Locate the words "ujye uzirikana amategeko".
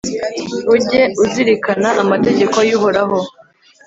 0.73-2.57